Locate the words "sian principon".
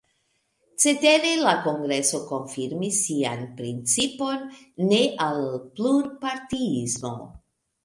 3.09-4.49